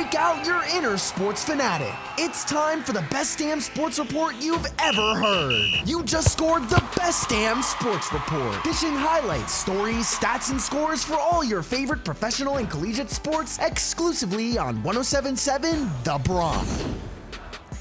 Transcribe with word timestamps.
break 0.00 0.14
out 0.14 0.46
your 0.46 0.62
inner 0.74 0.96
sports 0.96 1.44
fanatic. 1.44 1.94
It's 2.16 2.42
time 2.44 2.82
for 2.82 2.92
the 2.92 3.04
best 3.10 3.38
damn 3.38 3.60
sports 3.60 3.98
report 3.98 4.34
you've 4.40 4.66
ever 4.78 5.14
heard. 5.14 5.82
You 5.84 6.02
just 6.04 6.32
scored 6.32 6.68
the 6.70 6.82
best 6.96 7.28
damn 7.28 7.60
sports 7.62 8.10
report, 8.10 8.64
dishing 8.64 8.94
highlights, 8.94 9.52
stories, 9.52 10.06
stats, 10.06 10.50
and 10.50 10.60
scores 10.60 11.04
for 11.04 11.18
all 11.18 11.44
your 11.44 11.62
favorite 11.62 12.02
professional 12.02 12.56
and 12.56 12.70
collegiate 12.70 13.10
sports 13.10 13.58
exclusively 13.60 14.56
on 14.56 14.82
1077 14.82 15.90
The 16.04 16.18
Bronx. 16.24 17.09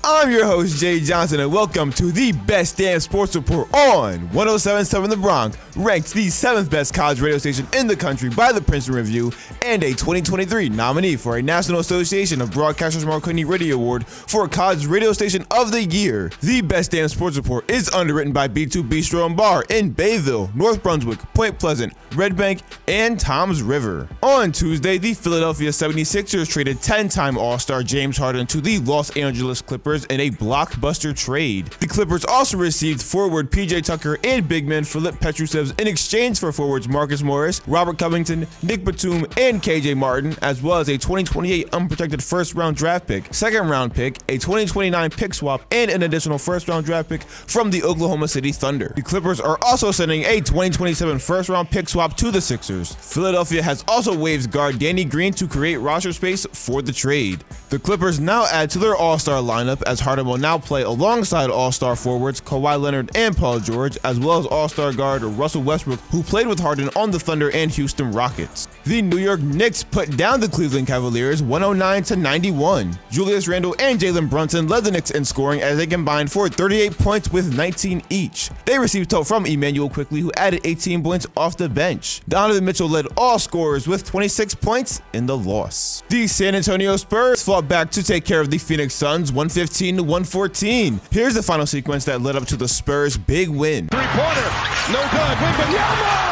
I'm 0.02 0.32
your 0.32 0.46
host, 0.46 0.80
Jay 0.80 1.02
Johnson, 1.02 1.42
and 1.42 1.52
welcome 1.52 1.92
to 1.94 2.06
the 2.06 2.32
best 2.32 2.78
damn 2.78 3.02
sports 3.02 3.36
report 3.36 3.72
on 3.74 4.22
1077 4.32 5.10
The 5.10 5.18
Bronx, 5.18 5.58
ranked 5.76 6.14
the 6.14 6.30
seventh 6.30 6.72
best 6.72 6.94
college 6.94 7.20
radio 7.20 7.38
station 7.38 7.68
in 7.76 7.86
the 7.86 7.98
country 7.98 8.30
by 8.30 8.54
the 8.54 8.62
Princeton 8.62 8.96
Review, 8.96 9.34
and 9.62 9.84
a 9.84 9.90
2023 9.90 10.70
nominee 10.70 11.18
for 11.18 11.36
a 11.36 11.42
National 11.42 11.82
Association 11.82 12.40
of 12.42 12.50
Broadcasters 12.50 13.06
Marconi 13.06 13.44
Radio 13.44 13.76
Award 13.76 14.08
for 14.08 14.48
College 14.48 14.86
Radio 14.86 15.12
Station 15.12 15.46
of 15.52 15.74
the 15.74 15.84
Year. 15.84 16.32
The 16.40 16.62
best 16.62 16.92
damn 16.92 17.10
sports 17.10 17.36
report 17.36 17.70
is 17.70 17.90
underwritten 17.90 18.32
by 18.32 18.48
B2 18.48 18.88
Bistro 18.88 19.26
and 19.26 19.36
Bar 19.36 19.66
in 19.70 19.90
Bayville, 19.90 20.50
North 20.56 20.82
Brunswick, 20.82 21.20
Point 21.34 21.60
Pleasant, 21.60 21.94
Red 22.16 22.38
Bank, 22.38 22.62
and 22.88 23.20
Toms 23.20 23.62
River. 23.62 24.08
On 24.24 24.54
Tuesday, 24.54 24.98
the 24.98 25.14
Philadelphia 25.14 25.72
76ers 25.72 26.50
traded 26.50 26.82
10 26.82 27.10
time 27.10 27.38
All 27.38 27.60
Star 27.60 27.84
James 27.84 28.18
Harden 28.18 28.48
to 28.48 28.62
the 28.62 28.80
Los 28.80 29.10
Angeles 29.18 29.62
Clippers 29.62 29.89
in 29.94 30.20
a 30.20 30.30
blockbuster 30.30 31.16
trade. 31.16 31.66
The 31.80 31.88
Clippers 31.88 32.24
also 32.26 32.58
received 32.58 33.02
forward 33.02 33.52
PJ 33.52 33.84
Tucker 33.86 34.18
and 34.24 34.48
big 34.48 34.68
man 34.68 34.84
Filip 34.84 35.16
Petrusev 35.16 35.80
in 35.80 35.88
exchange 35.88 36.40
for 36.40 36.52
forwards 36.52 36.88
Marcus 36.88 37.24
Morris, 37.24 37.62
Robert 37.68 37.98
Covington, 37.98 38.48
Nick 38.62 38.86
Batum, 38.86 39.26
and 39.38 39.62
KJ 39.62 39.98
Martin, 39.98 40.36
as 40.42 40.62
well 40.62 40.80
as 40.80 40.90
a 40.90 40.98
2028 40.98 41.74
unprotected 41.74 42.24
first 42.24 42.54
round 42.54 42.78
draft 42.78 43.08
pick, 43.08 43.34
second 43.34 43.68
round 43.68 43.94
pick, 43.94 44.18
a 44.30 44.38
2029 44.38 45.10
pick 45.12 45.34
swap, 45.34 45.62
and 45.72 45.90
an 45.90 46.04
additional 46.04 46.38
first 46.38 46.68
round 46.68 46.86
draft 46.86 47.10
pick 47.10 47.24
from 47.24 47.72
the 47.72 47.84
Oklahoma 47.84 48.28
City 48.28 48.52
Thunder. 48.52 48.94
The 48.96 49.02
Clippers 49.02 49.40
are 49.40 49.58
also 49.62 49.92
sending 49.92 50.24
a 50.24 50.38
2027 50.40 51.20
first 51.20 51.50
round 51.50 51.70
pick 51.72 51.90
swap 51.90 52.16
to 52.18 52.32
the 52.32 52.42
Sixers. 52.42 52.94
Philadelphia 52.96 53.64
has 53.64 53.84
also 53.88 54.16
waived 54.16 54.52
guard 54.52 54.78
Danny 54.80 55.06
Green 55.06 55.34
to 55.34 55.48
create 55.48 55.78
roster 55.78 56.14
space 56.14 56.46
for 56.54 56.82
the 56.82 56.94
trade. 56.94 57.44
The 57.70 57.78
Clippers 57.78 58.20
now 58.20 58.48
add 58.48 58.72
to 58.72 58.80
their 58.80 58.96
all 58.96 59.20
star 59.20 59.44
lineup 59.44 59.84
as 59.84 60.00
Harden 60.00 60.26
will 60.26 60.40
now 60.40 60.58
play 60.58 60.82
alongside 60.82 61.52
All 61.52 61.72
Star 61.72 61.96
forwards 61.96 62.42
Kawhi 62.42 62.82
Leonard 62.82 63.16
and 63.16 63.38
Paul 63.38 63.60
George, 63.60 63.96
as 64.04 64.20
well 64.20 64.40
as 64.40 64.48
All 64.48 64.68
Star 64.68 64.92
guard 64.92 65.22
Russell 65.22 65.62
Westbrook, 65.62 66.00
who 66.10 66.24
played 66.24 66.48
with 66.48 66.60
Harden 66.60 66.90
on 66.96 67.12
the 67.12 67.20
Thunder 67.20 67.52
and 67.52 67.70
Houston 67.70 68.12
Rockets. 68.12 68.68
The 68.86 69.04
New 69.04 69.20
York 69.20 69.42
Knicks 69.42 69.84
put 69.84 70.18
down 70.18 70.40
the 70.40 70.48
Cleveland 70.48 70.88
Cavaliers 70.88 71.44
109 71.44 72.04
to 72.06 72.16
91. 72.16 72.98
Julius 73.12 73.48
Randle 73.48 73.76
and 73.78 74.00
Jalen 74.00 74.32
Brunson 74.32 74.68
led 74.68 74.84
the 74.84 74.90
Knicks 74.90 75.12
in 75.12 75.24
scoring 75.24 75.62
as 75.62 75.78
they 75.78 75.86
combined 75.86 76.32
for 76.32 76.50
38 76.50 76.98
points 76.98 77.32
with 77.32 77.56
19 77.56 78.02
each. 78.10 78.50
They 78.66 78.80
received 78.80 79.12
help 79.12 79.28
from 79.28 79.46
Immanuel 79.46 79.92
Quickley, 79.92 80.22
who 80.22 80.32
added 80.38 80.62
18 80.64 81.04
points 81.04 81.28
off 81.38 81.56
the 81.56 81.70
bench. 81.70 82.22
Donovan 82.28 82.66
Mitchell 82.66 82.90
led 82.90 83.06
all 83.16 83.38
scorers 83.38 83.88
with 83.88 84.06
26 84.06 84.56
points 84.56 85.04
in 85.14 85.28
the 85.28 85.38
loss. 85.38 86.02
The 86.10 86.26
San 86.26 86.56
Antonio 86.56 86.98
Spurs 86.98 87.44
fought 87.44 87.59
back 87.68 87.92
to 87.92 88.04
take 88.04 88.26
care 88.26 88.42
of 88.42 88.50
the 88.50 88.58
Phoenix 88.58 88.94
Suns 88.94 89.32
115 89.32 89.98
to 89.98 90.04
114. 90.04 91.00
Here's 91.12 91.34
the 91.34 91.44
final 91.44 91.66
sequence 91.66 92.06
that 92.06 92.22
led 92.22 92.36
up 92.36 92.46
to 92.48 92.58
the 92.58 92.68
Spurs' 92.68 93.18
big 93.18 93.50
win. 93.50 93.88
Three 93.88 94.00
pointer, 94.00 94.50
no 94.92 95.02
good. 95.12 95.36
Wembanyama! 95.38 96.30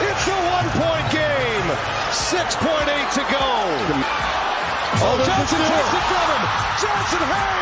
It's 0.00 0.26
a 0.28 0.38
one 0.52 0.68
point 0.76 1.12
game. 1.12 1.68
6.8 2.10 3.14
to 3.14 3.22
go. 3.32 3.46
Oh, 5.00 5.22
Johnson 5.26 5.58
takes 5.58 5.92
it 5.92 6.04
from 6.08 6.26
him. 6.30 6.42
Johnson 6.80 7.22
hangs. 7.28 7.57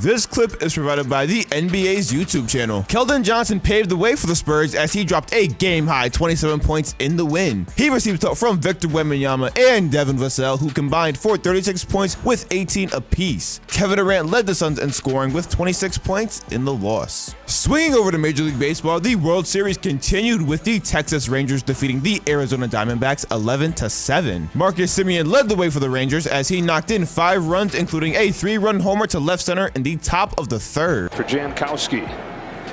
This 0.00 0.26
clip 0.26 0.62
is 0.62 0.74
provided 0.74 1.08
by 1.08 1.24
the 1.24 1.44
NBA's 1.44 2.12
YouTube 2.12 2.50
channel. 2.50 2.82
Keldon 2.82 3.24
Johnson 3.24 3.58
paved 3.58 3.88
the 3.88 3.96
way 3.96 4.14
for 4.14 4.26
the 4.26 4.36
Spurs 4.36 4.74
as 4.74 4.92
he 4.92 5.04
dropped 5.04 5.32
a 5.32 5.46
game-high 5.46 6.10
27 6.10 6.60
points 6.60 6.94
in 6.98 7.16
the 7.16 7.24
win. 7.24 7.66
He 7.78 7.88
received 7.88 8.20
help 8.20 8.36
from 8.36 8.60
Victor 8.60 8.88
Wembanyama 8.88 9.58
and 9.58 9.90
Devin 9.90 10.18
Vassell, 10.18 10.58
who 10.58 10.70
combined 10.70 11.16
for 11.16 11.38
36 11.38 11.84
points 11.84 12.22
with 12.24 12.46
18 12.50 12.92
apiece. 12.92 13.62
Kevin 13.68 13.96
Durant 13.96 14.28
led 14.28 14.44
the 14.44 14.54
Suns 14.54 14.78
in 14.78 14.92
scoring 14.92 15.32
with 15.32 15.48
26 15.48 15.96
points 15.96 16.42
in 16.50 16.66
the 16.66 16.74
loss. 16.74 17.34
Swinging 17.46 17.94
over 17.94 18.10
to 18.10 18.18
Major 18.18 18.42
League 18.42 18.58
Baseball, 18.58 19.00
the 19.00 19.16
World 19.16 19.46
Series 19.46 19.78
continued 19.78 20.46
with 20.46 20.62
the 20.62 20.78
Texas 20.78 21.26
Rangers 21.26 21.62
defeating 21.62 22.02
the 22.02 22.20
Arizona 22.28 22.68
Diamondbacks 22.68 23.24
11 23.32 23.72
to 23.72 23.88
7. 23.88 24.50
Marcus 24.52 24.94
Semien 24.94 25.26
led 25.26 25.48
the 25.48 25.56
way 25.56 25.70
for 25.70 25.80
the 25.80 25.88
Rangers 25.88 26.26
as 26.26 26.48
he 26.48 26.60
knocked 26.60 26.90
in 26.90 27.06
five 27.06 27.46
runs, 27.46 27.74
including 27.74 28.14
a 28.16 28.30
three-run 28.30 28.78
homer 28.78 29.06
to 29.06 29.18
left 29.18 29.42
center 29.42 29.68
in 29.74 29.85
the 29.86 29.96
top 29.98 30.36
of 30.36 30.48
the 30.48 30.58
third. 30.58 31.12
For 31.12 31.22
Jankowski, 31.22 32.08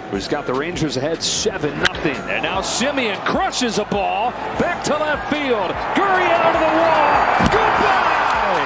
who's 0.09 0.27
got 0.27 0.47
the 0.47 0.53
Rangers 0.55 0.97
ahead 0.97 1.21
7 1.21 1.69
nothing, 1.77 2.15
And 2.15 2.41
now 2.41 2.59
Semien 2.61 3.23
crushes 3.23 3.77
a 3.77 3.85
ball 3.85 4.31
back 4.57 4.83
to 4.85 4.97
left 4.97 5.29
field. 5.29 5.69
Gurry 5.93 6.25
out 6.25 6.49
of 6.49 6.57
the 6.57 6.73
wall. 6.73 7.13
Goodbye! 7.53 8.65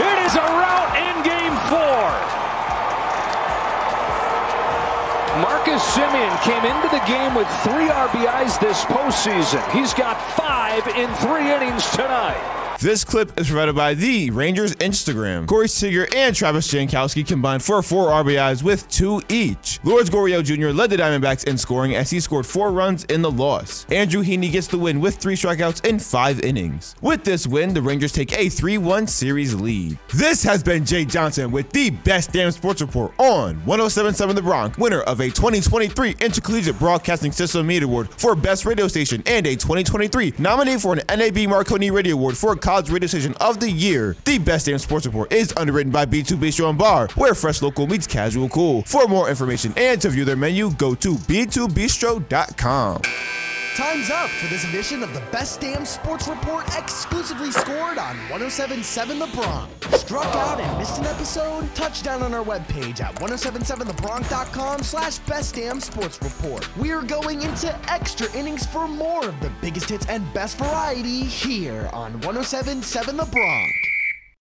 It 0.00 0.16
is 0.24 0.32
a 0.32 0.48
rout 0.48 0.96
in 0.96 1.14
game 1.28 1.56
four. 1.68 2.08
Marcus 5.44 5.84
Semien 5.92 6.32
came 6.48 6.64
into 6.64 6.88
the 6.88 7.04
game 7.04 7.34
with 7.34 7.48
three 7.68 7.92
RBIs 7.92 8.58
this 8.60 8.82
postseason. 8.86 9.60
He's 9.72 9.92
got 9.92 10.16
five 10.32 10.88
in 10.96 11.12
three 11.16 11.52
innings 11.52 11.84
tonight. 11.90 12.57
This 12.80 13.02
clip 13.02 13.40
is 13.40 13.48
provided 13.48 13.74
by 13.74 13.94
the 13.94 14.30
Rangers 14.30 14.76
Instagram. 14.76 15.48
Corey 15.48 15.66
Seager 15.66 16.06
and 16.14 16.32
Travis 16.32 16.72
Jankowski 16.72 17.26
combined 17.26 17.60
for 17.60 17.82
four 17.82 18.10
RBIs 18.10 18.62
with 18.62 18.88
two 18.88 19.20
each. 19.28 19.80
Lourdes 19.82 20.08
Gurriel 20.08 20.44
Jr. 20.44 20.68
led 20.68 20.90
the 20.90 20.96
Diamondbacks 20.96 21.48
in 21.48 21.58
scoring 21.58 21.96
as 21.96 22.08
he 22.08 22.20
scored 22.20 22.46
four 22.46 22.70
runs 22.70 23.02
in 23.06 23.20
the 23.20 23.32
loss. 23.32 23.84
Andrew 23.90 24.22
Heaney 24.22 24.52
gets 24.52 24.68
the 24.68 24.78
win 24.78 25.00
with 25.00 25.16
three 25.16 25.34
strikeouts 25.34 25.84
in 25.84 25.98
five 25.98 26.38
innings. 26.42 26.94
With 27.02 27.24
this 27.24 27.48
win, 27.48 27.74
the 27.74 27.82
Rangers 27.82 28.12
take 28.12 28.30
a 28.32 28.46
3-1 28.46 29.08
series 29.08 29.56
lead. 29.56 29.98
This 30.14 30.44
has 30.44 30.62
been 30.62 30.84
Jay 30.84 31.04
Johnson 31.04 31.50
with 31.50 31.70
the 31.70 31.90
best 31.90 32.30
damn 32.30 32.52
sports 32.52 32.80
report 32.80 33.12
on 33.18 33.56
1077 33.64 34.36
The 34.36 34.42
Bronx, 34.42 34.78
winner 34.78 35.00
of 35.00 35.18
a 35.18 35.24
2023 35.24 36.14
Intercollegiate 36.20 36.78
Broadcasting 36.78 37.32
System 37.32 37.66
Media 37.66 37.88
Award 37.88 38.08
for 38.10 38.36
Best 38.36 38.64
Radio 38.64 38.86
Station 38.86 39.20
and 39.26 39.48
a 39.48 39.56
2023 39.56 40.34
nominee 40.38 40.78
for 40.78 40.92
an 40.94 41.02
NAB 41.18 41.48
Marconi 41.48 41.90
Radio 41.90 42.14
Award 42.14 42.38
for 42.38 42.54
College 42.68 42.90
Radio 42.90 43.06
Station 43.06 43.32
of 43.40 43.60
the 43.60 43.70
Year. 43.70 44.14
The 44.26 44.36
Best 44.36 44.66
Damn 44.66 44.76
Sports 44.76 45.06
Report 45.06 45.32
is 45.32 45.54
underwritten 45.56 45.90
by 45.90 46.04
B2 46.04 46.36
Bistro 46.36 46.68
and 46.68 46.78
Bar, 46.78 47.08
where 47.14 47.34
fresh 47.34 47.62
local 47.62 47.86
meets 47.86 48.06
casual 48.06 48.50
cool. 48.50 48.82
For 48.82 49.08
more 49.08 49.30
information 49.30 49.72
and 49.78 49.98
to 50.02 50.10
view 50.10 50.26
their 50.26 50.36
menu, 50.36 50.70
go 50.72 50.94
to 50.96 51.14
b2bistro.com. 51.14 53.00
Time's 53.76 54.10
up 54.10 54.28
for 54.30 54.48
this 54.48 54.64
edition 54.64 55.04
of 55.04 55.14
the 55.14 55.20
Best 55.30 55.60
Damn 55.60 55.84
Sports 55.84 56.26
Report 56.26 56.64
exclusively 56.76 57.52
scored 57.52 57.96
on 57.96 58.16
1077 58.28 59.20
The 59.20 59.26
Bronx. 59.28 60.00
Struck 60.00 60.26
out 60.34 60.58
and 60.60 60.78
missed 60.78 60.98
an 60.98 61.06
episode? 61.06 61.72
Touchdown 61.76 62.22
on 62.22 62.34
our 62.34 62.44
webpage 62.44 63.00
at 63.00 63.14
1077thebronx.com 63.16 64.82
slash 64.82 65.18
Best 65.20 65.54
Damn 65.54 65.78
Sports 65.80 66.18
Report. 66.22 66.68
We're 66.76 67.02
going 67.02 67.42
into 67.42 67.72
extra 67.88 68.30
innings 68.34 68.66
for 68.66 68.88
more 68.88 69.24
of 69.28 69.38
the 69.40 69.52
biggest 69.60 69.88
hits 69.88 70.06
and 70.06 70.24
best 70.34 70.58
variety 70.58 71.22
here 71.22 71.88
on 71.92 72.14
1077 72.14 73.16
The 73.16 73.24
Bronx. 73.26 73.87